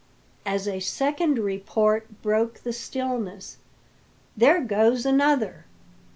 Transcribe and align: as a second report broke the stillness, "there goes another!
as 0.47 0.67
a 0.67 0.79
second 0.79 1.37
report 1.37 2.23
broke 2.23 2.63
the 2.63 2.73
stillness, 2.73 3.57
"there 4.35 4.59
goes 4.59 5.05
another! 5.05 5.67